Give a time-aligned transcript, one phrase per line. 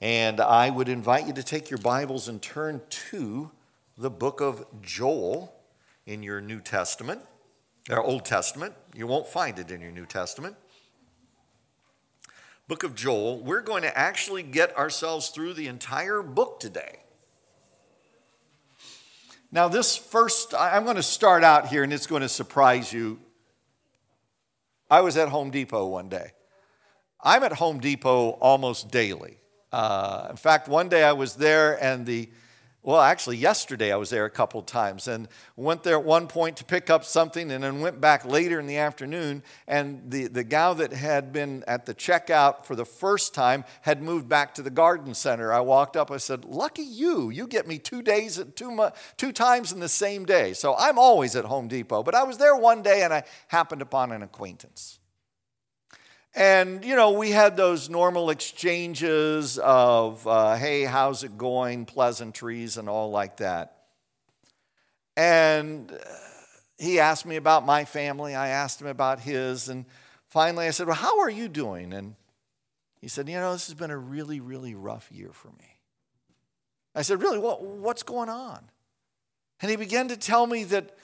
[0.00, 3.50] And I would invite you to take your Bibles and turn to
[3.96, 5.54] the book of Joel
[6.04, 7.22] in your New Testament,
[7.88, 8.74] or Old Testament.
[8.94, 10.56] You won't find it in your New Testament.
[12.68, 16.98] Book of Joel, we're going to actually get ourselves through the entire book today.
[19.50, 23.20] Now, this first, I'm going to start out here and it's going to surprise you.
[24.90, 26.32] I was at Home Depot one day.
[27.22, 29.38] I'm at Home Depot almost daily.
[29.72, 32.28] Uh, in fact, one day I was there and the
[32.86, 35.26] well, actually, yesterday I was there a couple of times and
[35.56, 38.68] went there at one point to pick up something and then went back later in
[38.68, 39.42] the afternoon.
[39.66, 44.02] And the, the gal that had been at the checkout for the first time had
[44.02, 45.52] moved back to the garden center.
[45.52, 49.72] I walked up, I said, Lucky you, you get me two days, two, two times
[49.72, 50.52] in the same day.
[50.52, 52.04] So I'm always at Home Depot.
[52.04, 55.00] But I was there one day and I happened upon an acquaintance.
[56.36, 62.76] And, you know, we had those normal exchanges of, uh, hey, how's it going, pleasantries,
[62.76, 63.84] and all like that.
[65.16, 65.90] And
[66.76, 68.34] he asked me about my family.
[68.34, 69.70] I asked him about his.
[69.70, 69.86] And
[70.28, 71.94] finally, I said, Well, how are you doing?
[71.94, 72.16] And
[73.00, 75.78] he said, You know, this has been a really, really rough year for me.
[76.94, 77.38] I said, Really?
[77.38, 78.62] What, what's going on?
[79.62, 80.98] And he began to tell me that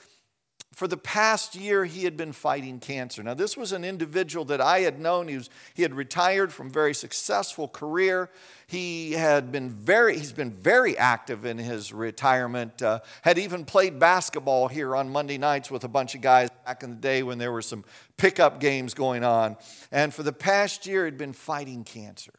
[0.73, 3.21] for the past year he had been fighting cancer.
[3.21, 5.27] Now this was an individual that i had known.
[5.27, 8.29] He, was, he had retired from a very successful career.
[8.67, 13.99] He had been very he's been very active in his retirement uh, had even played
[13.99, 17.37] basketball here on monday nights with a bunch of guys back in the day when
[17.37, 17.85] there were some
[18.17, 19.57] pickup games going on.
[19.91, 22.33] And for the past year he'd been fighting cancer.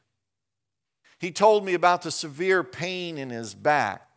[1.18, 4.08] He told me about the severe pain in his back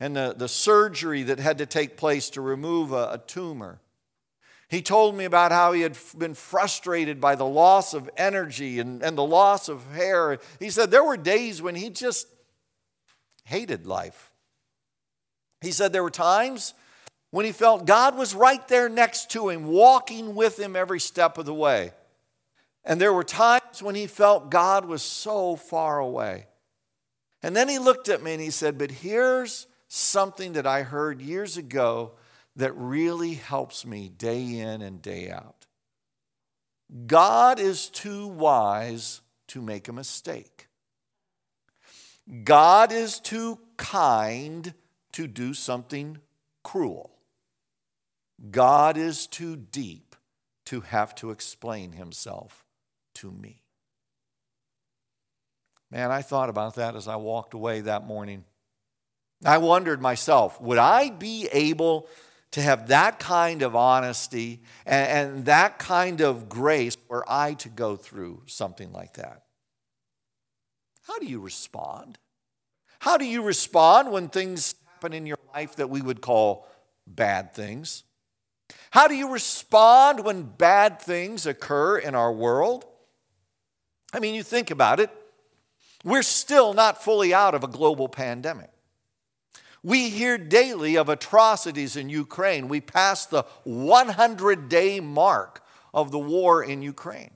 [0.00, 3.80] and the, the surgery that had to take place to remove a, a tumor.
[4.68, 9.02] He told me about how he had been frustrated by the loss of energy and,
[9.02, 10.38] and the loss of hair.
[10.58, 12.26] He said there were days when he just
[13.44, 14.30] hated life.
[15.60, 16.72] He said there were times
[17.30, 21.36] when he felt God was right there next to him, walking with him every step
[21.36, 21.92] of the way.
[22.84, 26.46] And there were times when he felt God was so far away.
[27.42, 31.20] And then he looked at me and he said, But here's something that I heard
[31.20, 32.12] years ago
[32.54, 35.66] that really helps me day in and day out.
[37.08, 40.68] God is too wise to make a mistake.
[42.44, 44.74] God is too kind
[45.12, 46.18] to do something
[46.62, 47.10] cruel.
[48.48, 50.14] God is too deep
[50.66, 52.64] to have to explain himself
[53.14, 53.64] to me.
[55.90, 58.44] Man, I thought about that as I walked away that morning.
[59.44, 62.08] I wondered myself, would I be able
[62.52, 67.68] to have that kind of honesty and, and, that kind of grace were I to
[67.68, 69.44] go through something like that?
[71.02, 72.18] How do you respond?
[72.98, 76.68] How do you respond when things happen in your life that we would call
[77.06, 78.02] bad things?
[78.90, 82.84] How do you respond when bad things occur in our world?
[84.12, 85.10] I mean, you think about it,
[86.04, 88.69] we're still not fully out of a global pandemic.
[89.82, 92.68] We hear daily of atrocities in Ukraine.
[92.68, 95.62] We passed the 100 day mark
[95.94, 97.30] of the war in Ukraine.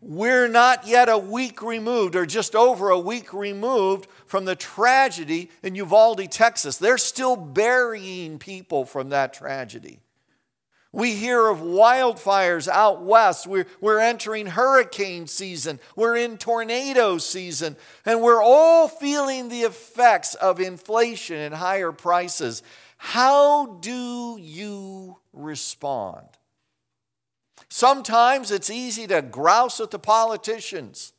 [0.00, 5.50] We're not yet a week removed, or just over a week removed, from the tragedy
[5.62, 6.76] in Uvalde, Texas.
[6.76, 10.00] They're still burying people from that tragedy.
[10.92, 13.46] We hear of wildfires out west.
[13.46, 15.78] We're, we're entering hurricane season.
[15.94, 17.76] We're in tornado season.
[18.04, 22.62] And we're all feeling the effects of inflation and higher prices.
[22.96, 26.26] How do you respond?
[27.68, 31.12] Sometimes it's easy to grouse at the politicians.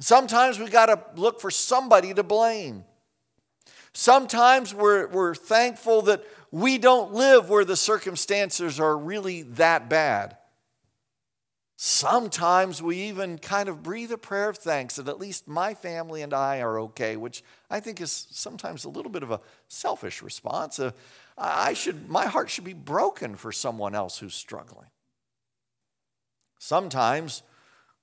[0.00, 2.84] Sometimes we got to look for somebody to blame.
[3.94, 10.36] Sometimes we're, we're thankful that we don't live where the circumstances are really that bad.
[11.76, 16.22] Sometimes we even kind of breathe a prayer of thanks that at least my family
[16.22, 20.22] and I are okay, which I think is sometimes a little bit of a selfish
[20.22, 20.78] response.
[20.78, 20.92] Uh,
[21.38, 24.88] I should, my heart should be broken for someone else who's struggling.
[26.58, 27.42] Sometimes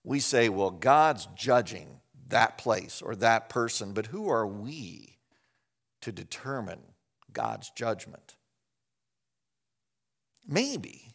[0.03, 5.10] we say, well, God's judging that place or that person, but who are we
[6.01, 6.79] to determine
[7.33, 8.35] God's judgment?
[10.47, 11.11] Maybe.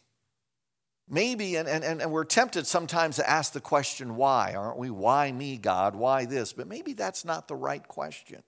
[1.09, 4.55] Maybe, and, and, and we're tempted sometimes to ask the question, why?
[4.55, 4.89] Aren't we?
[4.89, 5.95] Why me, God?
[5.95, 6.51] Why this?
[6.51, 8.43] But maybe that's not the right question.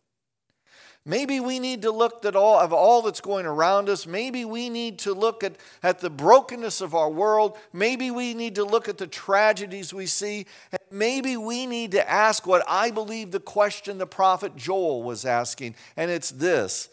[1.05, 4.05] Maybe we need to look at all of all that's going around us.
[4.05, 7.57] Maybe we need to look at, at the brokenness of our world.
[7.71, 10.45] Maybe we need to look at the tragedies we see.
[10.91, 15.75] Maybe we need to ask what I believe the question the prophet Joel was asking.
[15.95, 16.89] And it's this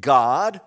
[0.00, 0.60] God,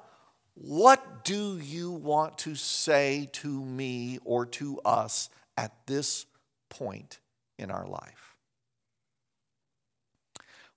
[0.53, 6.25] what do you want to say to me or to us at this
[6.69, 7.19] point
[7.57, 8.35] in our life?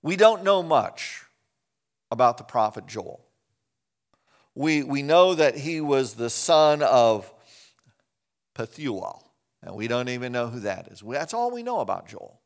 [0.01, 1.25] We don't know much
[2.15, 3.23] about the prophet Joel.
[4.55, 7.31] We, we know that he was the son of
[8.55, 9.21] Pethuel,
[9.61, 11.03] and we don't even know who that is.
[11.05, 12.39] That's all we know about Joel.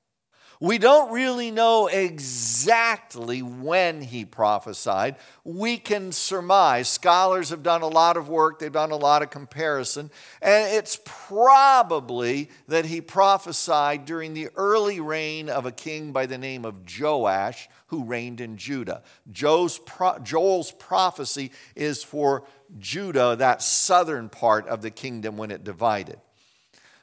[0.62, 5.16] We don't really know exactly when he prophesied.
[5.46, 6.90] We can surmise.
[6.90, 10.12] Scholars have done a lot of work, they've done a lot of comparison,
[10.42, 16.38] and it's probably that he prophesied during the early reign of a king by the
[16.38, 19.04] name of Joash, who reigned in Judah.
[19.32, 19.80] Joel's,
[20.24, 22.46] Joel's prophecy is for
[22.78, 26.20] Judah, that southern part of the kingdom when it divided.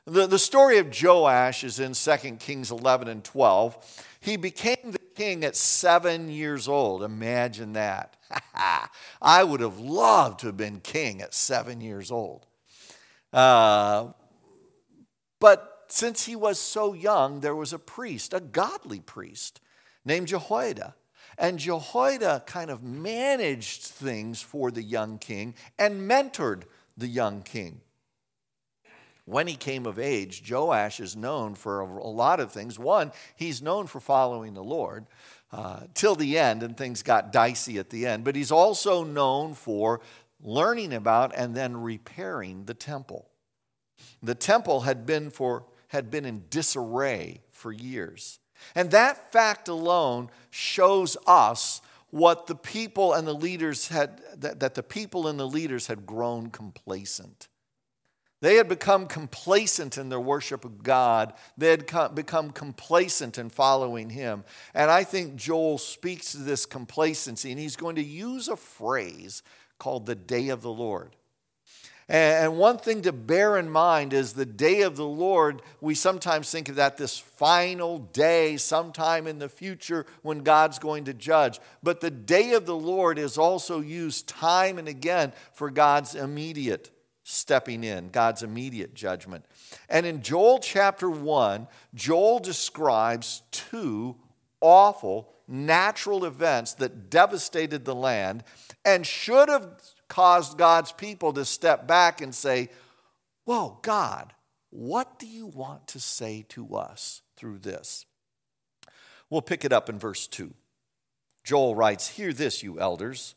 [0.06, 4.04] The, the story of Joash is in 2 Kings 11 and 12.
[4.20, 7.02] He became the king at seven years old.
[7.02, 8.16] Imagine that.
[9.22, 12.46] I would have loved to have been king at seven years old.
[13.32, 14.12] Uh,
[15.40, 19.60] but since he was so young, there was a priest, a godly priest,
[20.06, 20.94] named Jehoiada.
[21.36, 26.62] And Jehoiada kind of managed things for the young king and mentored
[26.96, 27.82] the young king
[29.26, 32.78] when he came of age, Joash is known for a lot of things.
[32.78, 35.06] One, he's known for following the Lord
[35.52, 39.54] uh, till the end, and things got dicey at the end, but he's also known
[39.54, 40.00] for
[40.40, 43.28] learning about and then repairing the temple.
[44.22, 48.38] The temple had been, for, had been in disarray for years.
[48.74, 51.80] And that fact alone shows us
[52.10, 56.06] what the people and the leaders had, that, that the people and the leaders had
[56.06, 57.48] grown complacent.
[58.42, 61.32] They had become complacent in their worship of God.
[61.56, 64.44] They had become complacent in following Him.
[64.74, 69.42] And I think Joel speaks to this complacency, and he's going to use a phrase
[69.78, 71.16] called the day of the Lord.
[72.08, 76.50] And one thing to bear in mind is the day of the Lord, we sometimes
[76.50, 81.58] think of that this final day, sometime in the future when God's going to judge.
[81.82, 86.92] But the day of the Lord is also used time and again for God's immediate
[87.24, 89.44] stepping in, God's immediate judgment.
[89.88, 94.14] And in Joel chapter 1, Joel describes two
[94.60, 98.44] awful natural events that devastated the land
[98.84, 99.66] and should have
[100.08, 102.68] caused God's people to step back and say,
[103.44, 104.32] Whoa, God,
[104.70, 108.06] what do you want to say to us through this?
[109.30, 110.52] We'll pick it up in verse 2.
[111.44, 113.34] Joel writes, Hear this, you elders.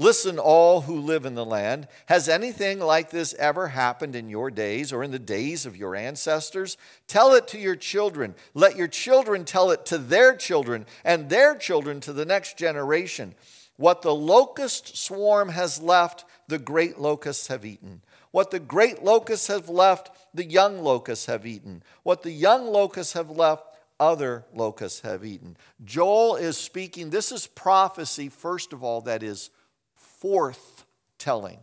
[0.00, 1.86] Listen, all who live in the land.
[2.06, 5.94] Has anything like this ever happened in your days or in the days of your
[5.94, 6.78] ancestors?
[7.06, 8.34] Tell it to your children.
[8.54, 13.34] Let your children tell it to their children and their children to the next generation.
[13.80, 18.02] What the locust swarm has left, the great locusts have eaten.
[18.30, 21.82] What the great locusts have left, the young locusts have eaten.
[22.02, 23.64] What the young locusts have left,
[23.98, 25.56] other locusts have eaten.
[25.82, 29.48] Joel is speaking, this is prophecy, first of all, that is
[29.96, 30.84] forth
[31.16, 31.60] telling.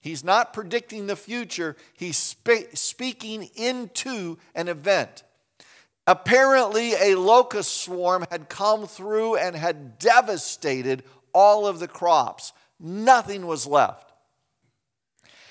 [0.00, 5.22] He's not predicting the future, he's spe- speaking into an event.
[6.06, 12.52] Apparently, a locust swarm had come through and had devastated all of the crops.
[12.80, 14.12] Nothing was left.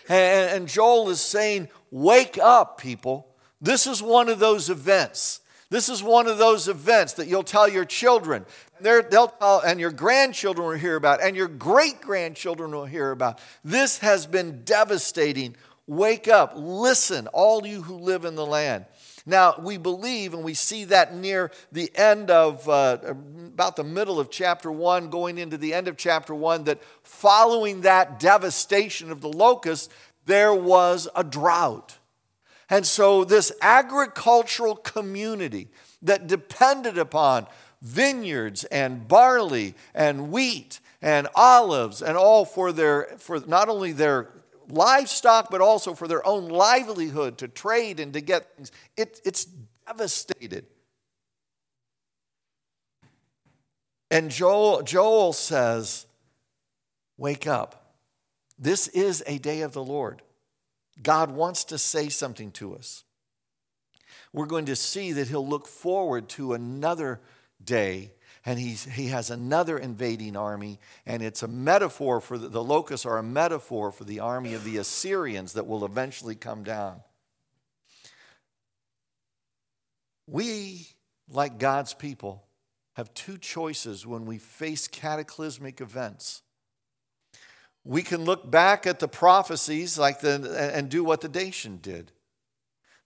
[0.10, 3.28] And Joel is saying, Wake up, people.
[3.60, 5.42] This is one of those events.
[5.70, 8.46] This is one of those events that you'll tell your children
[8.82, 13.40] tell, and your grandchildren will hear about, and your great grandchildren will hear about.
[13.64, 15.56] This has been devastating.
[15.88, 18.86] Wake up, listen, all you who live in the land.
[19.28, 24.22] Now, we believe, and we see that near the end of, uh, about the middle
[24.22, 29.20] of chapter 1, going into the end of chapter 1, that following that devastation of
[29.20, 29.90] the locusts,
[30.26, 31.98] there was a drought.
[32.70, 35.68] And so, this agricultural community
[36.02, 37.48] that depended upon
[37.82, 44.30] vineyards and barley and wheat and olives and all for their for not only their
[44.70, 48.72] livestock but also for their own livelihood to trade and to get things.
[48.96, 49.46] It, it's
[49.86, 50.66] devastated.
[54.10, 56.06] And joel, joel says
[57.18, 57.96] wake up.
[58.60, 60.22] This is a day of the lord.
[61.02, 63.04] God wants to say something to us.
[64.34, 67.20] We're going to see that he'll look forward to another
[67.64, 68.12] day
[68.48, 73.06] and he's, he has another invading army, and it's a metaphor for the, the locusts
[73.06, 77.02] are a metaphor for the army of the Assyrians that will eventually come down.
[80.28, 80.88] We,
[81.30, 82.46] like God's people,
[82.94, 86.42] have two choices when we face cataclysmic events.
[87.84, 92.14] We can look back at the prophecies like the, and do what the nation did.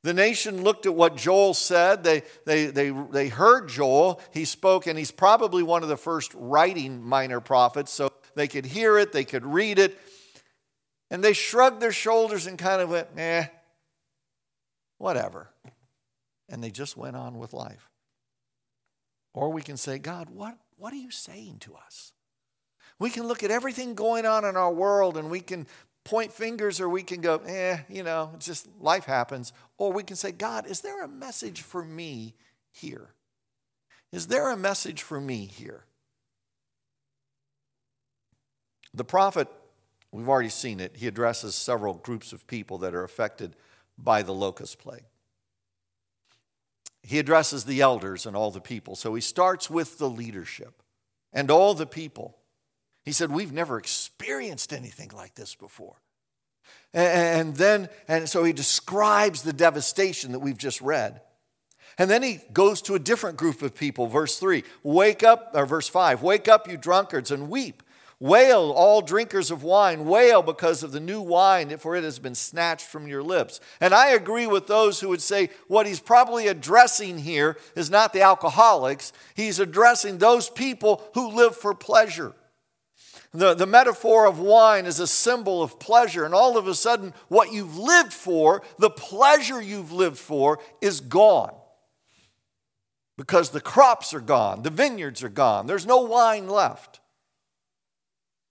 [0.03, 2.03] The nation looked at what Joel said.
[2.03, 4.20] They, they, they, they heard Joel.
[4.34, 8.65] He spoke, and he's probably one of the first writing minor prophets, so they could
[8.65, 9.98] hear it, they could read it.
[11.12, 13.46] And they shrugged their shoulders and kind of went, eh,
[14.98, 15.50] whatever.
[16.50, 17.89] And they just went on with life.
[19.34, 22.13] Or we can say, God, what, what are you saying to us?
[22.98, 25.67] We can look at everything going on in our world and we can
[26.03, 29.53] point fingers or we can go, eh, you know, it's just life happens.
[29.77, 32.36] Or we can say, God, is there a message for me
[32.72, 33.13] here?
[34.12, 35.86] Is there a message for me here?
[38.93, 39.48] The prophet,
[40.12, 43.55] we've already seen it, he addresses several groups of people that are affected
[43.98, 45.05] by the locust plague.
[47.03, 48.96] He addresses the elders and all the people.
[48.96, 50.84] So he starts with the leadership
[51.34, 52.38] and all the people.
[53.03, 55.96] He said, We've never experienced anything like this before.
[56.93, 61.22] And then, and so he describes the devastation that we've just read.
[61.98, 64.63] And then he goes to a different group of people, verse 3.
[64.84, 67.84] Wake up, or verse 5, wake up, you drunkards, and weep.
[68.20, 72.36] Wail, all drinkers of wine, wail because of the new wine, for it has been
[72.36, 73.60] snatched from your lips.
[73.79, 78.13] And I agree with those who would say what he's probably addressing here is not
[78.13, 82.36] the alcoholics, he's addressing those people who live for pleasure.
[83.33, 87.13] The, the metaphor of wine is a symbol of pleasure, and all of a sudden,
[87.29, 91.53] what you've lived for, the pleasure you've lived for, is gone.
[93.17, 97.00] Because the crops are gone, the vineyards are gone, there's no wine left.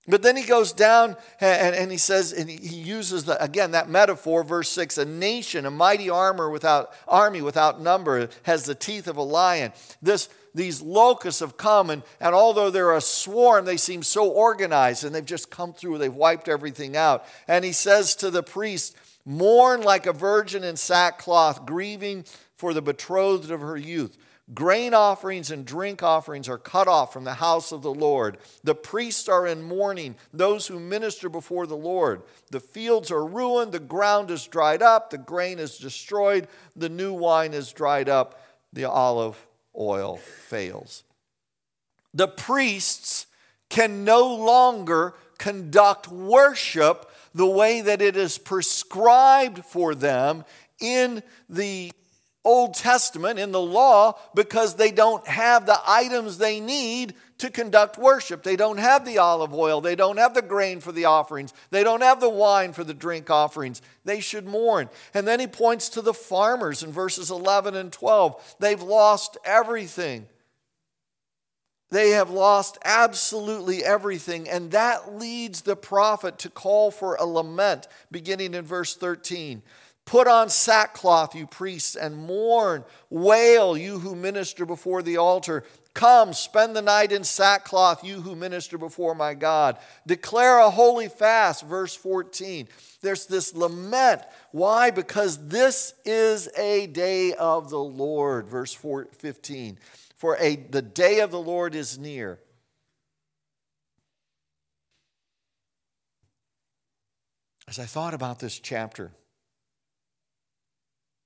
[0.08, 3.88] But then he goes down and, and he says, and he uses the, again that
[3.88, 9.06] metaphor, verse 6 a nation, a mighty armor without army without number, has the teeth
[9.06, 9.72] of a lion.
[10.00, 15.04] This these locusts have come, and, and although they're a swarm, they seem so organized,
[15.04, 17.24] and they've just come through, they've wiped everything out.
[17.46, 22.24] And he says to the priest, Mourn like a virgin in sackcloth, grieving
[22.56, 24.16] for the betrothed of her youth.
[24.52, 28.38] Grain offerings and drink offerings are cut off from the house of the Lord.
[28.64, 32.22] The priests are in mourning, those who minister before the Lord.
[32.50, 37.12] The fields are ruined, the ground is dried up, the grain is destroyed, the new
[37.12, 38.42] wine is dried up,
[38.72, 39.46] the olive
[39.78, 41.04] oil fails.
[42.14, 43.26] The priests
[43.68, 50.44] can no longer conduct worship the way that it is prescribed for them
[50.80, 51.92] in the
[52.44, 57.98] Old Testament, in the law, because they don't have the items they need to conduct
[57.98, 58.42] worship.
[58.42, 59.80] They don't have the olive oil.
[59.80, 61.52] They don't have the grain for the offerings.
[61.70, 63.80] They don't have the wine for the drink offerings.
[64.04, 64.88] They should mourn.
[65.14, 68.56] And then he points to the farmers in verses 11 and 12.
[68.60, 70.26] They've lost everything.
[71.90, 74.48] They have lost absolutely everything.
[74.48, 79.62] And that leads the prophet to call for a lament, beginning in verse 13.
[80.04, 82.84] Put on sackcloth, you priests, and mourn.
[83.10, 85.64] Wail, you who minister before the altar.
[85.92, 89.76] Come, spend the night in sackcloth, you who minister before my God.
[90.06, 92.68] Declare a holy fast, verse 14.
[93.02, 94.22] There's this lament.
[94.52, 94.90] Why?
[94.90, 99.78] Because this is a day of the Lord, verse 15.
[100.14, 102.38] For a, the day of the Lord is near.
[107.66, 109.12] As I thought about this chapter,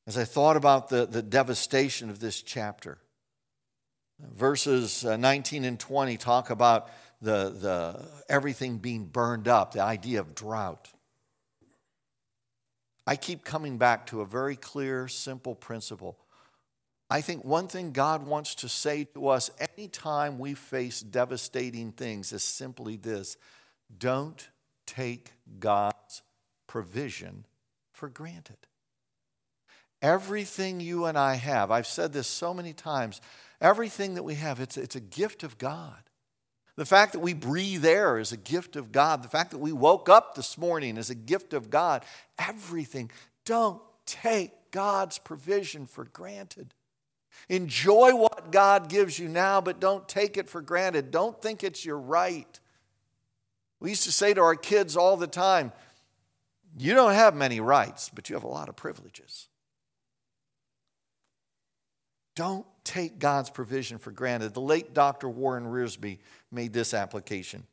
[0.07, 2.99] as I thought about the, the devastation of this chapter.
[4.21, 6.89] Verses uh, 19 and 20 talk about
[7.21, 10.91] the, the, everything being burned up, the idea of drought.
[13.07, 16.19] I keep coming back to a very clear, simple principle.
[17.11, 22.33] I think one thing God wants to say to us anytime we face devastating things
[22.33, 23.37] is simply this
[23.99, 24.49] don't
[24.87, 26.23] take God's
[26.67, 27.47] provision
[27.93, 28.57] for granted.
[30.03, 33.21] Everything you and I have, I've said this so many times,
[33.61, 36.03] everything that we have, it's, it's a gift of God.
[36.77, 39.23] The fact that we breathe air is a gift of God.
[39.23, 42.05] The fact that we woke up this morning is a gift of God.
[42.39, 43.11] Everything.
[43.45, 46.75] Don't take God's provision for granted.
[47.49, 51.11] Enjoy what God gives you now, but don't take it for granted.
[51.11, 52.59] Don't think it's your right.
[53.81, 55.73] We used to say to our kids all the time,
[56.77, 59.49] You don't have many rights, but you have a lot of privileges.
[62.35, 64.55] Don't take God's provision for granted.
[64.55, 65.29] The late Dr.
[65.29, 66.19] Warren Wiersbe
[66.51, 67.65] made this application.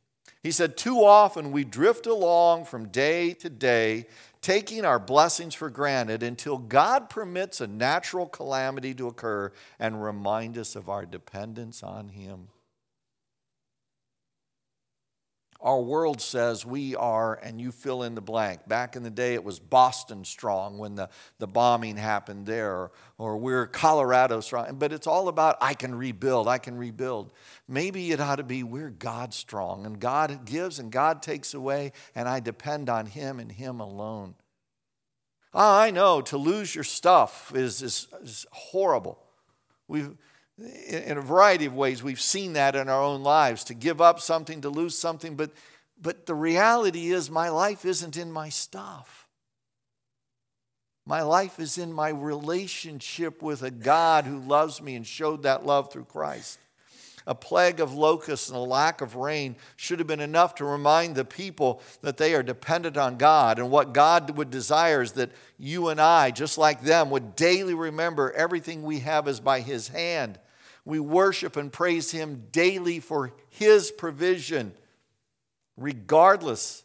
[0.43, 4.05] He said, Too often we drift along from day to day,
[4.41, 10.57] taking our blessings for granted until God permits a natural calamity to occur and remind
[10.57, 12.47] us of our dependence on Him.
[15.61, 18.67] Our world says we are, and you fill in the blank.
[18.67, 22.89] Back in the day, it was Boston strong when the, the bombing happened there,
[23.19, 24.77] or, we're Colorado strong.
[24.79, 27.31] But it's all about, I can rebuild, I can rebuild.
[27.67, 31.91] Maybe it ought to be, we're God strong, and God gives and God takes away,
[32.15, 34.33] and I depend on Him and Him alone.
[35.53, 39.19] Oh, I know to lose your stuff is, is, is horrible.
[39.87, 40.17] We've,
[40.87, 44.19] in a variety of ways, we've seen that in our own lives to give up
[44.19, 45.51] something, to lose something, but,
[46.01, 49.27] but the reality is, my life isn't in my stuff.
[51.05, 55.65] My life is in my relationship with a God who loves me and showed that
[55.65, 56.59] love through Christ.
[57.27, 61.15] A plague of locusts and a lack of rain should have been enough to remind
[61.15, 63.59] the people that they are dependent on God.
[63.59, 67.75] And what God would desire is that you and I, just like them, would daily
[67.75, 70.39] remember everything we have is by His hand.
[70.85, 74.73] We worship and praise Him daily for His provision,
[75.77, 76.83] regardless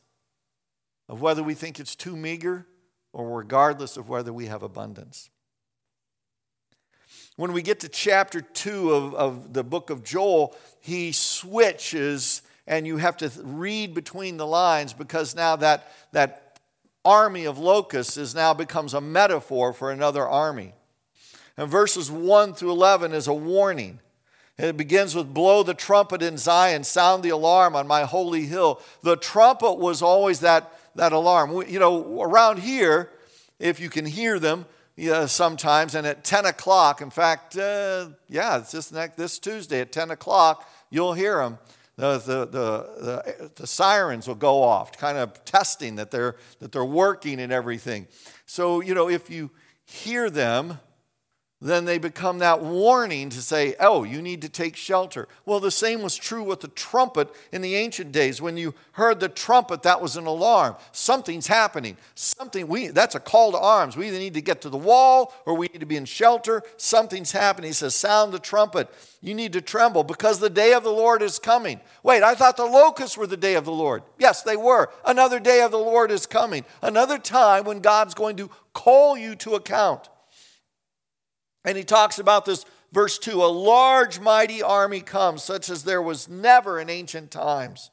[1.09, 2.67] of whether we think it's too meager
[3.13, 5.31] or regardless of whether we have abundance.
[7.37, 12.87] When we get to chapter 2 of, of the book of Joel, he switches, and
[12.87, 16.61] you have to read between the lines because now that, that
[17.05, 20.73] army of locusts is now becomes a metaphor for another army.
[21.57, 24.01] And verses 1 through 11 is a warning.
[24.59, 28.81] It begins with blow the trumpet in Zion, sound the alarm on my holy hill.
[29.03, 31.65] The trumpet was always that, that alarm.
[31.69, 33.11] You know, around here,
[33.59, 38.59] if you can hear them, yeah, sometimes, and at 10 o'clock, in fact, uh, yeah,
[38.59, 41.59] it's just next, this Tuesday at 10 o'clock, you'll hear them.
[41.97, 42.53] The, the, the,
[43.01, 47.53] the, the sirens will go off, kind of testing that they're, that they're working and
[47.53, 48.07] everything.
[48.47, 49.51] So, you know, if you
[49.85, 50.79] hear them,
[51.61, 55.27] then they become that warning to say, oh, you need to take shelter.
[55.47, 58.43] Well, the same was true with the trumpet in the ancient days.
[58.43, 60.77] When you heard the trumpet, that was an alarm.
[60.93, 61.97] Something's happening.
[62.15, 63.97] Something we that's a call to arms.
[63.97, 66.63] We either need to get to the wall or we need to be in shelter.
[66.77, 67.71] Something's happening.
[67.71, 68.91] He says, sound the trumpet.
[69.23, 71.81] You need to tremble because the day of the Lord is coming.
[72.03, 74.03] Wait, I thought the locusts were the day of the Lord.
[74.19, 74.91] Yes, they were.
[75.07, 76.67] Another day of the Lord is coming.
[76.83, 80.11] Another time when God's going to call you to account.
[81.67, 86.01] And he talks about this, verse 2 a large, mighty army comes, such as there
[86.01, 87.91] was never in ancient times.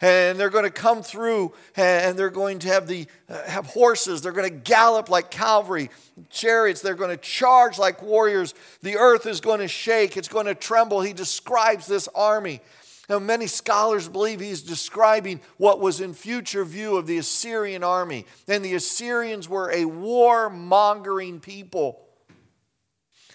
[0.00, 4.20] And they're going to come through and they're going to have, the, uh, have horses.
[4.20, 5.90] They're going to gallop like cavalry,
[6.28, 6.80] chariots.
[6.80, 8.52] They're going to charge like warriors.
[8.82, 11.02] The earth is going to shake, it's going to tremble.
[11.02, 12.60] He describes this army.
[13.08, 18.26] Now, many scholars believe he's describing what was in future view of the Assyrian army.
[18.48, 22.00] And the Assyrians were a warmongering people.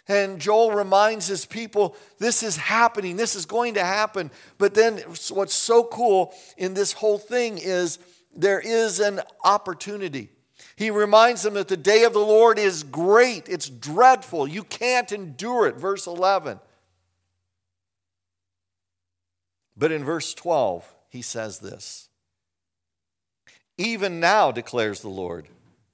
[0.08, 4.32] And Joel reminds his people this is happening, this is going to happen.
[4.58, 8.00] But then what's so cool in this whole thing is
[8.36, 10.30] there is an opportunity.
[10.76, 15.12] He reminds them that the day of the Lord is great, it's dreadful, you can't
[15.12, 15.76] endure it.
[15.76, 16.60] Verse 11.
[19.76, 22.10] But in verse 12, he says this
[23.78, 25.48] Even now, declares the Lord,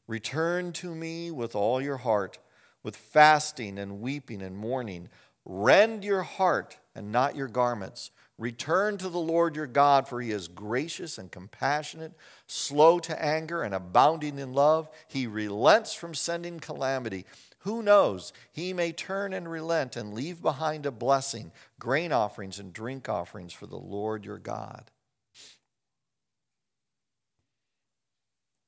[0.08, 2.38] return to me with all your heart
[2.84, 5.10] with fasting and weeping and mourning.
[5.46, 8.12] Rend your heart and not your garments.
[8.38, 12.14] Return to the Lord your God, for he is gracious and compassionate,
[12.48, 14.90] slow to anger, and abounding in love.
[15.08, 17.26] He relents from sending calamity.
[17.60, 18.34] Who knows?
[18.52, 23.54] He may turn and relent and leave behind a blessing, grain offerings and drink offerings
[23.54, 24.92] for the Lord your God.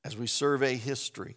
[0.04, 1.36] As we survey history,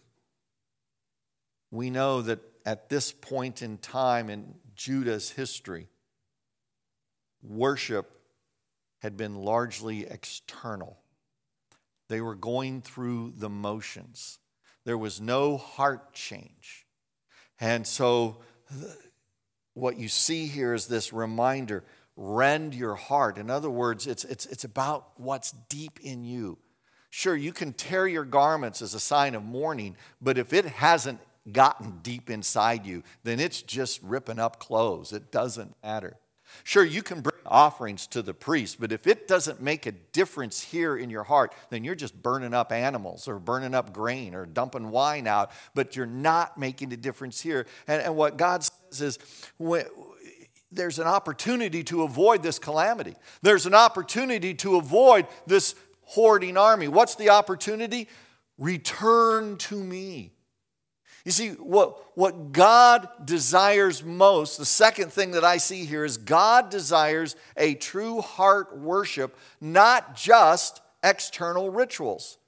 [1.72, 5.88] we know that at this point in time in Judah's history,
[7.42, 8.10] worship
[9.00, 10.98] had been largely external.
[12.08, 14.38] They were going through the motions.
[14.84, 16.86] There was no heart change.
[17.60, 18.38] And so,
[19.74, 21.84] what you see here is this reminder
[22.16, 23.38] rend your heart.
[23.38, 26.58] In other words, it's, it's, it's about what's deep in you.
[27.08, 31.18] Sure, you can tear your garments as a sign of mourning, but if it hasn't
[31.50, 35.12] gotten deep inside you, then it's just ripping up clothes.
[35.12, 36.16] It doesn't matter.
[36.64, 40.60] Sure, you can bring offerings to the priest, but if it doesn't make a difference
[40.60, 44.46] here in your heart, then you're just burning up animals or burning up grain or
[44.46, 47.66] dumping wine out, but you're not making a difference here.
[47.86, 49.18] And, and what God says is
[49.58, 49.84] when,
[50.72, 53.16] there's an opportunity to avoid this calamity.
[53.42, 56.88] There's an opportunity to avoid this hoarding army.
[56.88, 58.08] What's the opportunity?
[58.56, 60.32] Return to me.
[61.24, 66.16] You see, what, what God desires most, the second thing that I see here is
[66.16, 72.38] God desires a true heart worship, not just external rituals.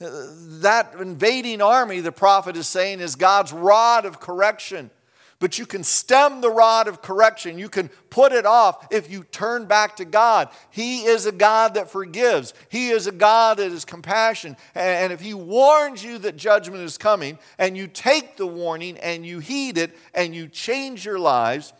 [0.00, 4.90] That invading army, the prophet is saying, is God's rod of correction.
[5.40, 7.58] But you can stem the rod of correction.
[7.58, 10.48] You can put it off if you turn back to God.
[10.70, 14.56] He is a God that forgives, He is a God that is compassion.
[14.74, 19.24] And if He warns you that judgment is coming, and you take the warning and
[19.24, 21.72] you heed it and you change your lives,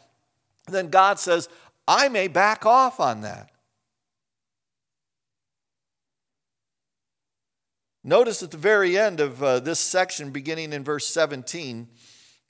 [0.69, 1.49] then God says,
[1.89, 3.51] I may back off on that.
[8.05, 11.89] Notice at the very end of uh, this section, beginning in verse 17,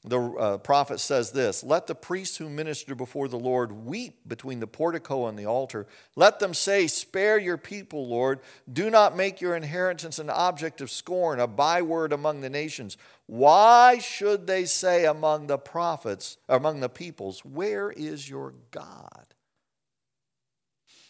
[0.04, 4.60] the uh, prophet says this Let the priests who minister before the Lord weep between
[4.60, 5.86] the portico and the altar.
[6.14, 8.38] Let them say, Spare your people, Lord.
[8.72, 12.96] Do not make your inheritance an object of scorn, a byword among the nations.
[13.26, 19.26] Why should they say among the prophets, among the peoples, Where is your God?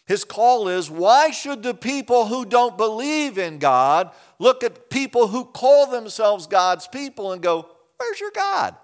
[0.07, 5.27] His call is why should the people who don't believe in God look at people
[5.27, 8.75] who call themselves God's people and go, Where's your God?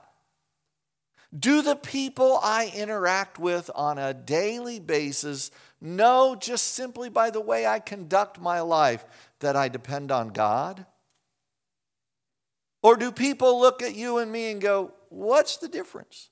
[1.38, 5.52] Do the people I interact with on a daily basis
[5.82, 9.06] know just simply by the way I conduct my life
[9.40, 10.86] that I depend on God?
[12.84, 16.30] Or do people look at you and me and go, What's the difference?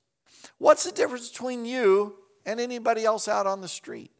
[0.58, 4.10] What's the difference between you and anybody else out on the street?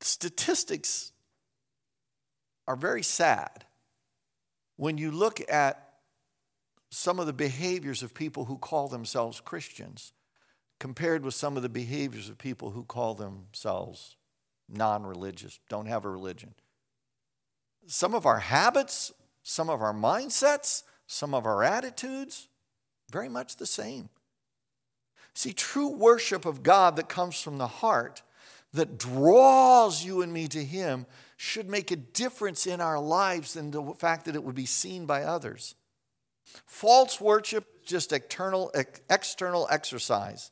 [0.00, 1.12] Statistics
[2.68, 3.64] are very sad
[4.82, 5.90] when you look at
[6.90, 10.12] some of the behaviors of people who call themselves Christians
[10.80, 14.16] compared with some of the behaviors of people who call themselves
[14.68, 16.52] non religious, don't have a religion.
[17.86, 19.12] Some of our habits,
[19.44, 22.48] some of our mindsets, some of our attitudes,
[23.08, 24.08] very much the same.
[25.32, 28.22] See, true worship of God that comes from the heart,
[28.72, 33.70] that draws you and me to Him, should make a difference in our lives than
[33.70, 35.74] the fact that it would be seen by others.
[36.66, 38.72] False worship, just external,
[39.08, 40.50] external exercise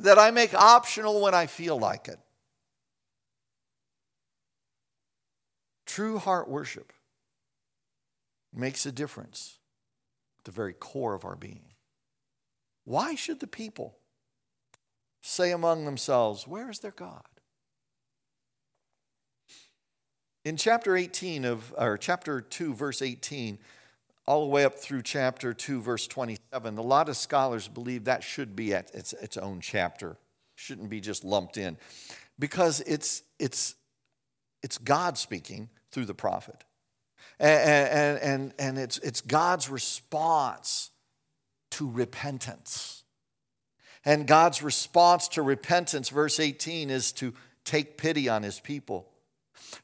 [0.00, 2.18] that I make optional when I feel like it.
[5.86, 6.92] True heart worship
[8.54, 9.58] makes a difference
[10.40, 11.64] at the very core of our being.
[12.84, 13.98] Why should the people
[15.22, 17.22] say among themselves, Where is their God?
[20.44, 23.58] In chapter 18 of, or chapter 2, verse 18,
[24.26, 28.22] all the way up through chapter 2, verse 27, a lot of scholars believe that
[28.22, 30.16] should be at its, its own chapter,
[30.54, 31.76] shouldn't be just lumped in,
[32.38, 33.74] because it's, it's,
[34.62, 36.64] it's God speaking through the prophet.
[37.40, 40.90] And, and, and, it's, it's God's response
[41.72, 43.04] to repentance.
[44.04, 49.08] And God's response to repentance, verse 18, is to take pity on his people.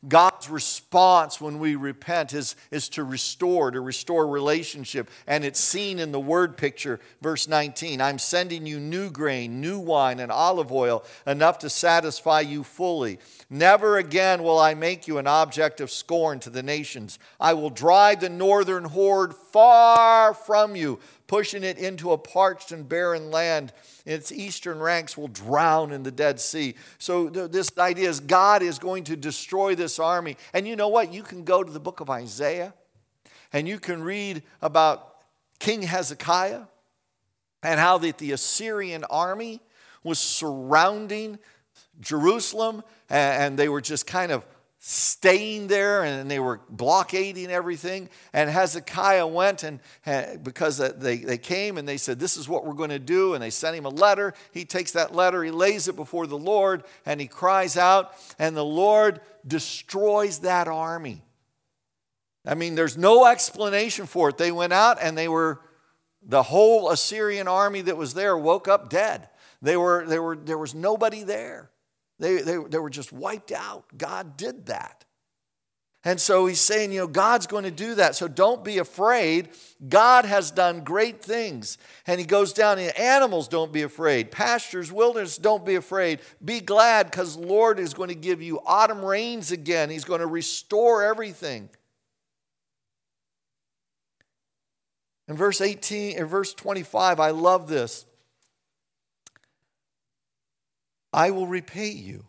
[0.07, 5.11] God's response when we repent is, is to restore, to restore relationship.
[5.27, 8.01] And it's seen in the word picture, verse 19.
[8.01, 13.18] I'm sending you new grain, new wine, and olive oil, enough to satisfy you fully.
[13.49, 17.18] Never again will I make you an object of scorn to the nations.
[17.40, 22.88] I will drive the northern horde far from you pushing it into a parched and
[22.88, 23.72] barren land.
[24.04, 26.74] Its eastern ranks will drown in the Dead Sea.
[26.98, 30.37] So, th- this idea is God is going to destroy this army.
[30.52, 31.12] And you know what?
[31.12, 32.74] You can go to the book of Isaiah
[33.52, 35.14] and you can read about
[35.58, 36.62] King Hezekiah
[37.62, 39.60] and how that the Assyrian army
[40.02, 41.38] was surrounding
[42.00, 44.44] Jerusalem and they were just kind of
[44.87, 48.11] staying there and they were blockading everything.
[48.35, 52.66] And Hezekiah went and eh, because they, they came and they said, This is what
[52.66, 53.33] we're going to do.
[53.33, 54.35] And they sent him a letter.
[54.53, 58.55] He takes that letter, he lays it before the Lord, and he cries out, and
[58.55, 61.23] the Lord destroys that army.
[62.44, 64.37] I mean, there's no explanation for it.
[64.37, 65.61] They went out and they were,
[66.27, 69.29] the whole Assyrian army that was there woke up dead.
[69.62, 71.70] They were, they were, there was nobody there.
[72.18, 73.85] They, they, they were just wiped out.
[73.96, 75.05] God did that.
[76.07, 78.14] And so he's saying, you know, God's going to do that.
[78.14, 79.48] So don't be afraid.
[79.88, 81.79] God has done great things.
[82.07, 84.31] And he goes down, animals don't be afraid.
[84.31, 86.20] Pastures, wilderness, don't be afraid.
[86.44, 89.88] Be glad because Lord is going to give you autumn rains again.
[89.88, 91.70] He's going to restore everything.
[95.27, 98.05] In verse 18, in verse 25, I love this.
[101.14, 102.27] I will repay you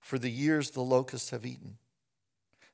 [0.00, 1.78] for the years the locusts have eaten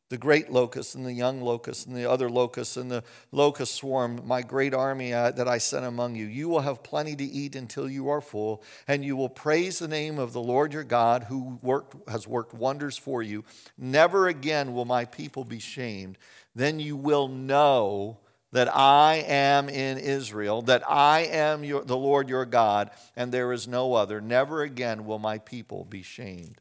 [0.08, 4.22] the great locust and the young locust and the other locusts and the locust swarm,
[4.24, 6.24] my great army uh, that I sent among you.
[6.24, 9.88] You will have plenty to eat until you are full, and you will praise the
[9.88, 13.44] name of the Lord your God who worked, has worked wonders for you.
[13.76, 16.16] Never again will my people be shamed.
[16.54, 18.18] Then you will know
[18.52, 23.52] that I am in Israel, that I am your, the Lord your God, and there
[23.52, 24.20] is no other.
[24.20, 26.61] Never again will my people be shamed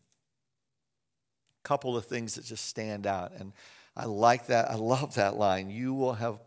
[1.67, 3.33] couple of things that just stand out.
[3.37, 3.51] And
[3.93, 4.71] I like that.
[4.71, 5.69] I love that line.
[5.69, 6.39] You will have,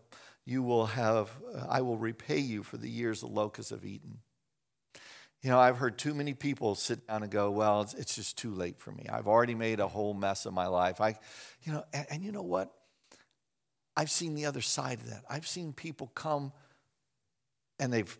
[0.46, 1.30] you will have,
[1.68, 4.20] I will repay you for the years the locusts have eaten.
[5.42, 8.38] You know, I've heard too many people sit down and go, well, it's, it's just
[8.38, 9.06] too late for me.
[9.10, 11.02] I've already made a whole mess of my life.
[11.02, 11.18] I,
[11.64, 12.72] you know, and, and you know what?
[14.00, 15.24] I've seen the other side of that.
[15.28, 16.52] I've seen people come
[17.78, 18.18] and they've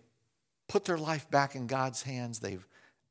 [0.69, 2.41] put their life back in God's hands.
[2.41, 2.67] They've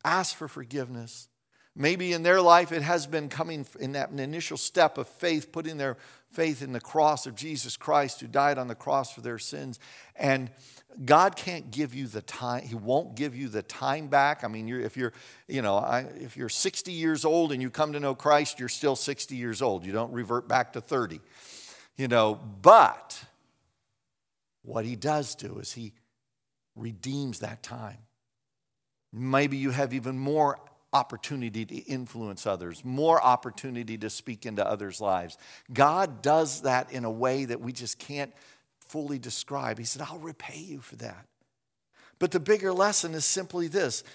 [0.06, 1.30] asked for forgiveness.
[1.76, 5.78] Maybe in their life it has been coming in that initial step of faith, putting
[5.78, 5.98] their
[6.30, 9.80] faith in the cross of Jesus Christ who died on the cross for their sins.
[10.16, 10.52] And
[11.04, 14.44] God can't give you the time, He won't give you the time back.
[14.44, 15.14] I mean, you're, if you're,
[15.48, 18.70] you know, I, if you're 60 years old and you come to know Christ, you're
[18.70, 19.88] still 60 years old.
[19.88, 21.20] You don't revert back to 30.
[22.00, 23.22] You know, but
[24.62, 25.92] what He does do is He
[26.78, 27.98] redeems that time.
[29.12, 30.60] Maybe you have even more
[30.94, 35.38] opportunity to influence others, more opportunity to speak into others' lives.
[35.74, 38.32] God does that in a way that we just can't
[38.80, 39.78] fully describe.
[39.78, 41.26] He said, I'll repay you for that.
[42.18, 44.06] But the bigger lesson is simply this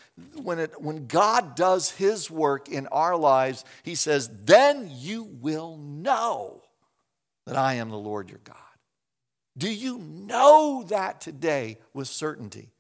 [0.43, 5.77] when, it, when God does his work in our lives, he says, then you will
[5.77, 6.64] know
[7.47, 8.57] that I am the Lord your God.
[9.57, 12.71] Do you know that today with certainty?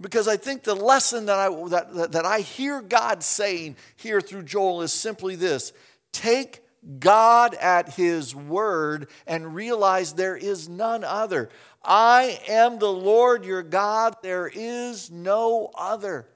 [0.00, 4.42] Because I think the lesson that I, that, that I hear God saying here through
[4.42, 5.72] Joel is simply this
[6.12, 6.62] take
[6.98, 11.48] God at his word and realize there is none other.
[11.82, 16.26] I am the Lord your God, there is no other.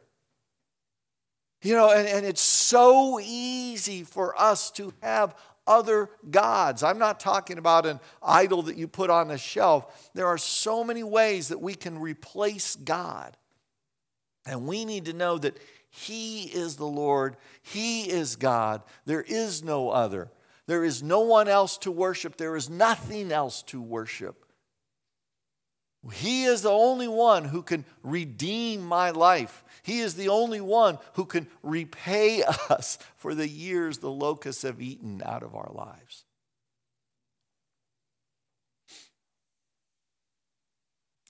[1.63, 5.35] You know, and, and it's so easy for us to have
[5.69, 6.83] other gods.
[6.83, 10.11] I'm not talking about an idol that you put on a shelf.
[10.15, 13.37] There are so many ways that we can replace God.
[14.47, 15.59] And we need to know that
[15.91, 18.83] He is the Lord, He is God.
[19.05, 20.31] There is no other.
[20.67, 24.45] There is no one else to worship, there is nothing else to worship.
[26.13, 29.65] He is the only one who can redeem my life.
[29.83, 34.81] He is the only one who can repay us for the years the locusts have
[34.81, 36.25] eaten out of our lives.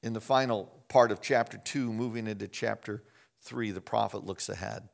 [0.03, 3.03] In the final part of chapter 2, moving into chapter
[3.43, 4.89] 3, the prophet looks ahead.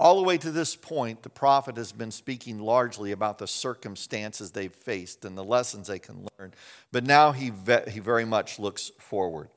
[0.00, 4.50] All the way to this point, the prophet has been speaking largely about the circumstances
[4.50, 6.54] they've faced and the lessons they can learn.
[6.90, 9.50] But now he, ve- he very much looks forward.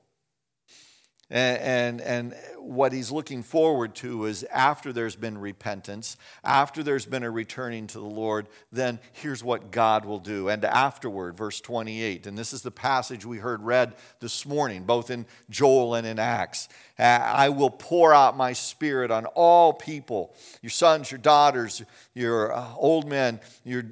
[1.34, 7.24] And, and, what he's looking forward to is after there's been repentance, after there's been
[7.24, 10.48] a returning to the Lord, then here's what God will do.
[10.48, 15.12] And afterward, verse 28, and this is the passage we heard read this morning, both
[15.12, 16.70] in Joel and in Acts.
[16.98, 21.84] I will pour out my spirit on all people, your sons, your daughters,
[22.16, 23.84] your uh, old men, your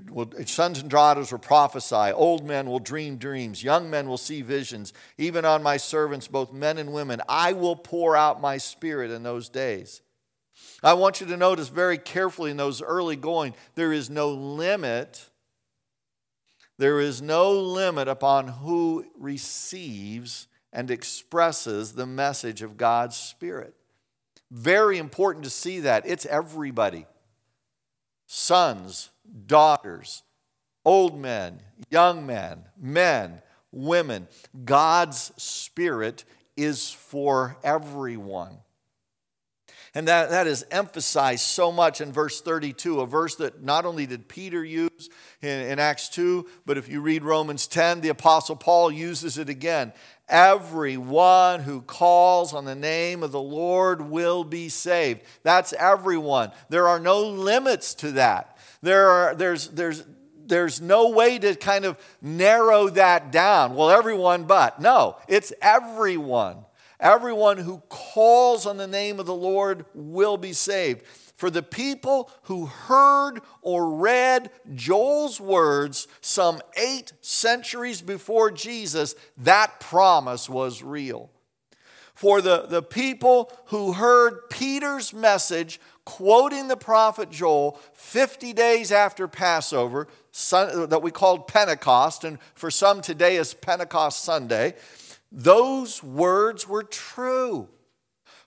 [0.45, 4.93] sons and daughters will prophesy, old men will dream dreams, young men will see visions,
[5.17, 7.21] even on my servants, both men and women.
[7.27, 10.01] I will pour out my spirit in those days.
[10.83, 15.27] I want you to notice very carefully in those early going, there is no limit.
[16.77, 23.75] There is no limit upon who receives and expresses the message of God's Spirit.
[24.49, 26.03] Very important to see that.
[26.05, 27.05] It's everybody
[28.33, 29.09] sons,
[29.45, 30.23] daughters,
[30.85, 33.41] old men, young men, men,
[33.73, 34.25] women.
[34.63, 36.23] God's Spirit
[36.55, 38.57] is for everyone.
[39.93, 44.05] And that, that is emphasized so much in verse 32, a verse that not only
[44.05, 45.09] did Peter use
[45.41, 49.49] in, in Acts 2, but if you read Romans 10, the Apostle Paul uses it
[49.49, 49.91] again.
[50.31, 55.23] Everyone who calls on the name of the Lord will be saved.
[55.43, 56.53] That's everyone.
[56.69, 58.57] There are no limits to that.
[58.81, 60.05] There are, there's, there's,
[60.45, 63.75] there's no way to kind of narrow that down.
[63.75, 64.81] Well, everyone but.
[64.81, 66.63] No, it's everyone.
[66.97, 71.03] Everyone who calls on the name of the Lord will be saved.
[71.41, 79.79] For the people who heard or read Joel's words some eight centuries before Jesus, that
[79.79, 81.31] promise was real.
[82.13, 89.27] For the, the people who heard Peter's message quoting the prophet Joel 50 days after
[89.27, 90.07] Passover,
[90.51, 94.75] that we called Pentecost, and for some today is Pentecost Sunday,
[95.31, 97.67] those words were true.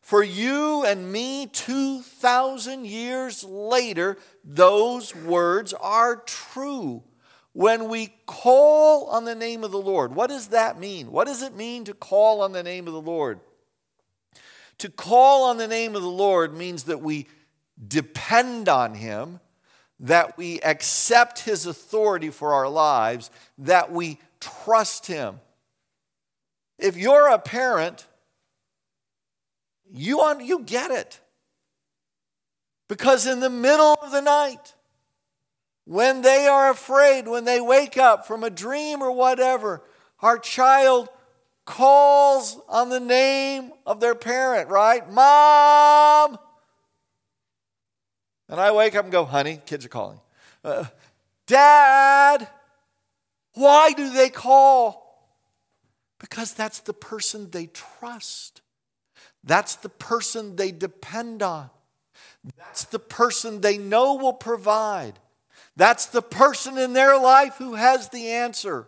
[0.05, 7.03] For you and me, 2,000 years later, those words are true.
[7.55, 11.11] When we call on the name of the Lord, what does that mean?
[11.11, 13.41] What does it mean to call on the name of the Lord?
[14.77, 17.27] To call on the name of the Lord means that we
[17.89, 19.41] depend on Him,
[20.01, 25.41] that we accept His authority for our lives, that we trust Him.
[26.79, 28.07] If you're a parent,
[29.93, 31.21] you, un- you get it.
[32.89, 34.75] Because in the middle of the night,
[35.85, 39.83] when they are afraid, when they wake up from a dream or whatever,
[40.21, 41.09] our child
[41.65, 45.11] calls on the name of their parent, right?
[45.11, 46.39] Mom!
[48.49, 50.21] And I wake up and go, honey, kids are calling.
[50.63, 50.85] Uh,
[51.47, 52.49] Dad!
[53.55, 55.01] Why do they call?
[56.19, 58.63] Because that's the person they trust.
[59.43, 61.71] That's the person they depend on.
[62.57, 65.19] That's the person they know will provide.
[65.77, 68.87] That's the person in their life who has the answer.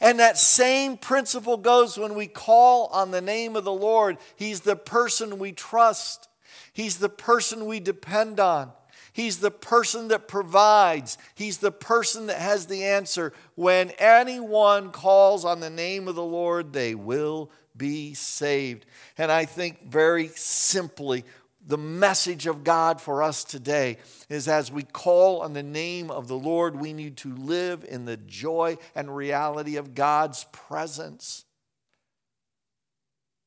[0.00, 4.18] And that same principle goes when we call on the name of the Lord.
[4.36, 6.28] He's the person we trust,
[6.72, 8.72] He's the person we depend on.
[9.14, 11.16] He's the person that provides.
[11.34, 13.32] He's the person that has the answer.
[13.54, 18.86] When anyone calls on the name of the Lord, they will be saved.
[19.18, 21.24] And I think very simply,
[21.66, 26.28] the message of God for us today is as we call on the name of
[26.28, 31.44] the Lord, we need to live in the joy and reality of God's presence.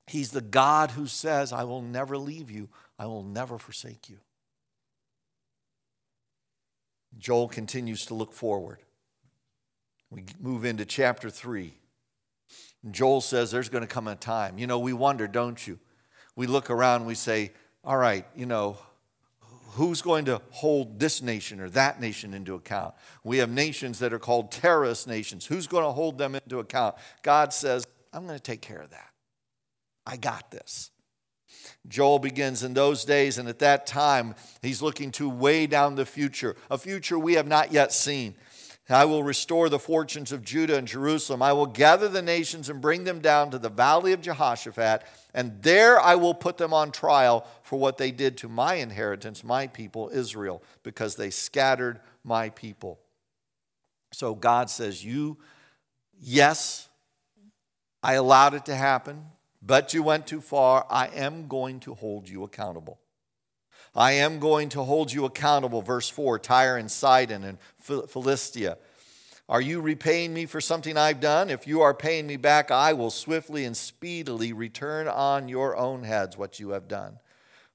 [0.08, 4.18] He's the God who says, I will never leave you, I will never forsake you.
[7.18, 8.80] Joel continues to look forward.
[10.10, 11.74] We move into chapter 3.
[12.92, 14.58] Joel says there's going to come a time.
[14.58, 15.80] You know, we wonder, don't you?
[16.36, 17.52] We look around, we say,
[17.84, 18.78] all right, you know,
[19.72, 22.94] who's going to hold this nation or that nation into account?
[23.24, 25.46] We have nations that are called terrorist nations.
[25.46, 26.96] Who's going to hold them into account?
[27.24, 29.10] God says, I'm going to take care of that.
[30.06, 30.92] I got this.
[31.88, 36.06] Joel begins in those days, and at that time, he's looking to way down the
[36.06, 38.36] future, a future we have not yet seen.
[38.92, 41.42] I will restore the fortunes of Judah and Jerusalem.
[41.42, 45.62] I will gather the nations and bring them down to the valley of Jehoshaphat, and
[45.62, 49.68] there I will put them on trial for what they did to my inheritance, my
[49.68, 53.00] people, Israel, because they scattered my people.
[54.12, 55.38] So God says, You,
[56.20, 56.90] yes,
[58.02, 59.26] I allowed it to happen,
[59.62, 60.86] but you went too far.
[60.90, 63.00] I am going to hold you accountable.
[63.96, 65.82] I am going to hold you accountable.
[65.82, 68.78] Verse 4 Tyre and Sidon and Philistia.
[69.48, 71.50] Are you repaying me for something I've done?
[71.50, 76.04] If you are paying me back, I will swiftly and speedily return on your own
[76.04, 77.18] heads what you have done.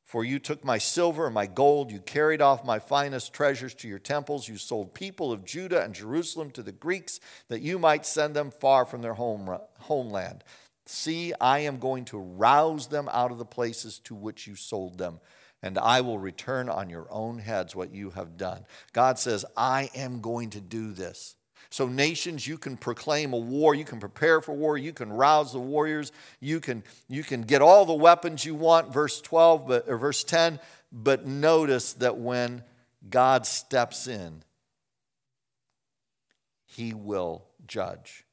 [0.04, 3.88] For you took my silver and my gold, you carried off my finest treasures to
[3.88, 8.06] your temples, you sold people of Judah and Jerusalem to the Greeks, that you might
[8.06, 10.44] send them far from their home, homeland.
[10.86, 14.98] See, I am going to rouse them out of the places to which you sold
[14.98, 15.18] them
[15.64, 18.66] and I will return on your own heads what you have done.
[18.92, 21.36] God says, I am going to do this.
[21.70, 25.54] So, nations, you can proclaim a war, you can prepare for war, you can rouse
[25.54, 29.88] the warriors, you can, you can get all the weapons you want, verse 12, but,
[29.88, 30.60] or verse 10.
[30.92, 32.62] But notice that when
[33.08, 34.42] God steps in,
[36.66, 38.26] he will judge.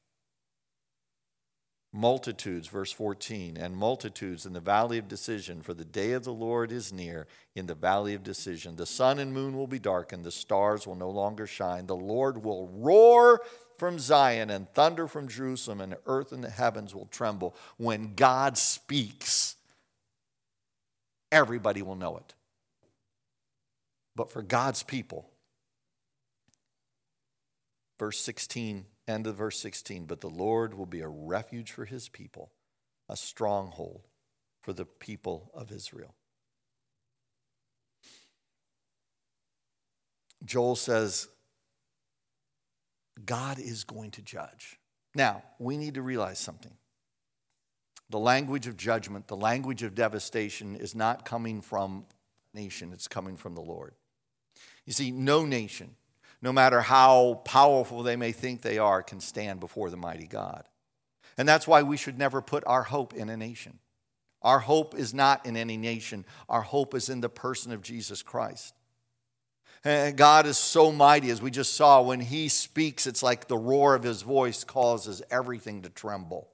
[1.94, 6.32] Multitudes, verse 14, and multitudes in the valley of decision, for the day of the
[6.32, 8.76] Lord is near in the valley of decision.
[8.76, 11.86] The sun and moon will be darkened, the stars will no longer shine.
[11.86, 13.42] The Lord will roar
[13.76, 17.54] from Zion and thunder from Jerusalem, and the earth and the heavens will tremble.
[17.76, 19.56] When God speaks,
[21.30, 22.34] everybody will know it.
[24.16, 25.28] But for God's people,
[27.98, 30.06] verse 16 End of verse 16.
[30.06, 32.52] But the Lord will be a refuge for his people,
[33.08, 34.06] a stronghold
[34.60, 36.14] for the people of Israel.
[40.44, 41.28] Joel says,
[43.24, 44.78] God is going to judge.
[45.14, 46.72] Now, we need to realize something.
[48.10, 52.06] The language of judgment, the language of devastation is not coming from
[52.54, 53.94] nation, it's coming from the Lord.
[54.84, 55.96] You see, no nation,
[56.42, 60.64] no matter how powerful they may think they are, can stand before the mighty God.
[61.38, 63.78] And that's why we should never put our hope in a nation.
[64.42, 68.22] Our hope is not in any nation, our hope is in the person of Jesus
[68.22, 68.74] Christ.
[69.84, 73.56] And God is so mighty, as we just saw, when He speaks, it's like the
[73.56, 76.48] roar of His voice causes everything to tremble.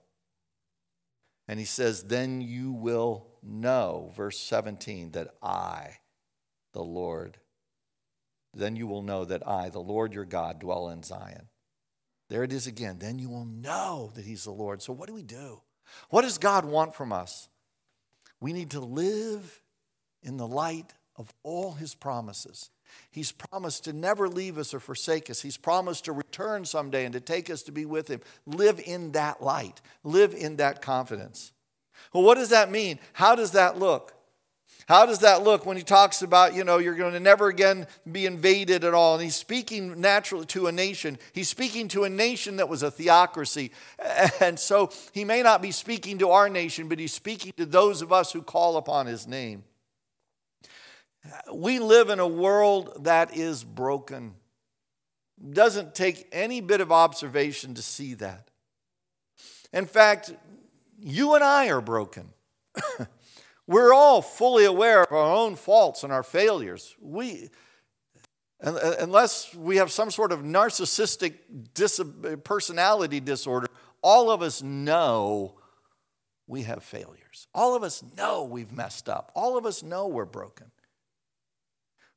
[1.47, 5.99] And He says, Then you will know, verse 17, that I,
[6.72, 7.39] the Lord,
[8.55, 11.49] then you will know that I, the Lord your God, dwell in Zion.
[12.28, 12.99] There it is again.
[12.99, 14.82] Then you will know that He's the Lord.
[14.82, 15.61] So, what do we do?
[16.11, 17.49] What does God want from us?
[18.40, 19.62] We need to live
[20.22, 22.70] in the light of all His promises.
[23.11, 25.42] He's promised to never leave us or forsake us.
[25.42, 28.20] He's promised to return someday and to take us to be with Him.
[28.46, 31.53] Live in that light, live in that confidence.
[32.12, 32.99] Well, what does that mean?
[33.12, 34.14] How does that look?
[34.89, 37.86] How does that look when he talks about, you know, you're going to never again
[38.11, 39.16] be invaded at all?
[39.16, 41.18] And he's speaking naturally to a nation.
[41.34, 43.70] He's speaking to a nation that was a theocracy.
[44.41, 48.01] And so he may not be speaking to our nation, but he's speaking to those
[48.01, 49.64] of us who call upon his name.
[51.53, 54.36] We live in a world that is broken.
[55.53, 58.49] Doesn't take any bit of observation to see that.
[59.70, 60.32] In fact,
[60.99, 62.30] you and I are broken.
[63.69, 66.97] We're all fully aware of our own faults and our failures.
[67.03, 67.51] We,
[68.62, 71.35] unless we have some sort of narcissistic
[71.75, 72.01] dis-
[72.45, 73.66] personality disorder,
[74.03, 75.59] all of us know
[76.47, 77.47] we have failures.
[77.55, 79.31] All of us know we've messed up.
[79.35, 80.71] All of us know we're broken.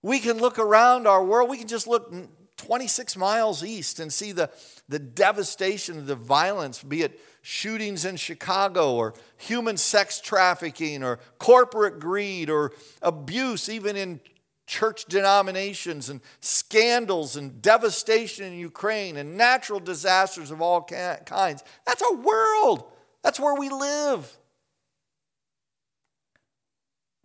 [0.02, 2.14] We can look around our world, we can just look
[2.56, 4.50] 26 miles east and see the,
[4.88, 12.00] the devastation, the violence, be it shootings in Chicago or human sex trafficking or corporate
[12.00, 12.72] greed or
[13.02, 14.20] abuse, even in
[14.68, 21.64] church denominations and scandals and devastation in Ukraine and natural disasters of all kinds.
[21.86, 22.86] That's our world.
[23.24, 24.38] That's where we live.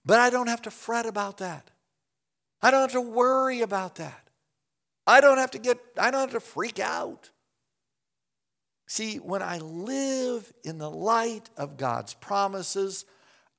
[0.04, 1.70] But I don't have to fret about that.
[2.62, 4.28] I don't have to worry about that.
[5.06, 7.30] I don't have to get, I don't have to freak out.
[8.86, 13.04] See, when I live in the light of God's promises,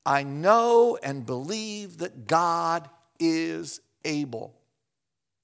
[0.06, 2.88] I know and believe that God
[3.20, 4.54] is able.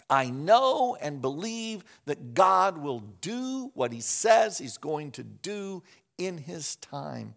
[0.08, 5.82] I know and believe that God will do what He says He's going to do
[6.16, 7.34] in His time.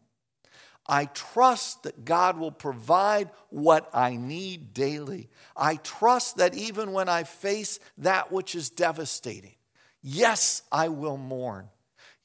[0.87, 5.29] I trust that God will provide what I need daily.
[5.55, 9.55] I trust that even when I face that which is devastating,
[10.01, 11.67] yes, I will mourn.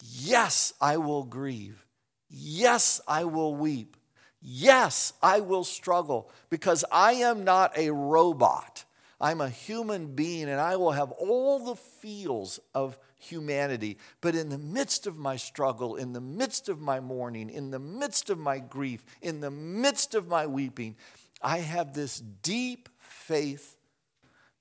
[0.05, 1.87] Yes, I will grieve.
[2.29, 3.97] Yes, I will weep.
[4.41, 8.85] Yes, I will struggle because I am not a robot.
[9.21, 13.99] I'm a human being and I will have all the feels of humanity.
[14.21, 17.79] But in the midst of my struggle, in the midst of my mourning, in the
[17.79, 20.97] midst of my grief, in the midst of my weeping,
[21.41, 23.77] I have this deep faith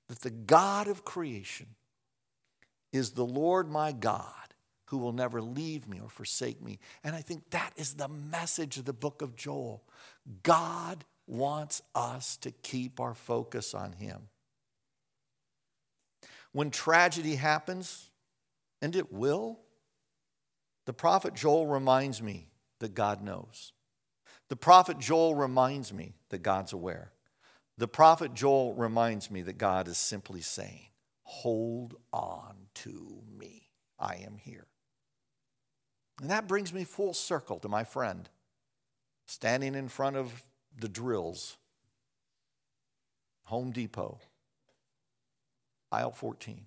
[0.06, 1.66] that the God of creation
[2.92, 4.41] is the Lord my God
[4.92, 6.78] who will never leave me or forsake me.
[7.02, 9.82] And I think that is the message of the book of Joel.
[10.42, 14.28] God wants us to keep our focus on Him.
[16.52, 18.10] When tragedy happens,
[18.82, 19.60] and it will,
[20.84, 23.72] the prophet Joel reminds me that God knows.
[24.50, 27.12] The prophet Joel reminds me that God's aware.
[27.78, 30.88] The prophet Joel reminds me that God is simply saying,
[31.22, 33.70] Hold on to me.
[33.98, 34.66] I am here.
[36.22, 38.28] And that brings me full circle to my friend
[39.26, 40.44] standing in front of
[40.78, 41.56] the drills,
[43.46, 44.20] Home Depot,
[45.90, 46.66] aisle 14.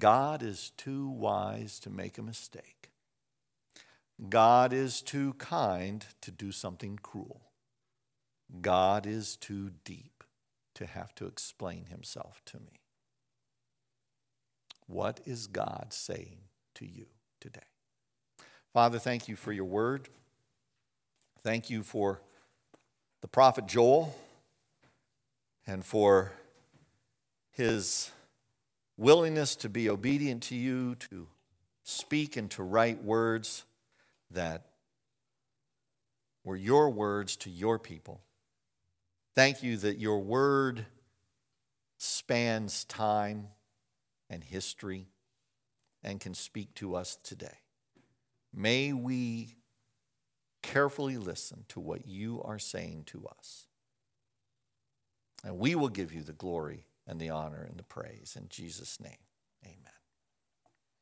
[0.00, 2.90] God is too wise to make a mistake.
[4.28, 7.42] God is too kind to do something cruel.
[8.60, 10.24] God is too deep
[10.74, 12.80] to have to explain himself to me.
[14.88, 16.38] What is God saying
[16.74, 17.06] to you
[17.40, 17.75] today?
[18.76, 20.10] Father, thank you for your word.
[21.42, 22.20] Thank you for
[23.22, 24.14] the prophet Joel
[25.66, 26.30] and for
[27.52, 28.10] his
[28.98, 31.26] willingness to be obedient to you, to
[31.84, 33.64] speak and to write words
[34.30, 34.66] that
[36.44, 38.20] were your words to your people.
[39.34, 40.84] Thank you that your word
[41.96, 43.48] spans time
[44.28, 45.06] and history
[46.04, 47.56] and can speak to us today.
[48.56, 49.56] May we
[50.62, 53.66] carefully listen to what you are saying to us.
[55.44, 58.98] And we will give you the glory and the honor and the praise in Jesus'
[58.98, 59.25] name.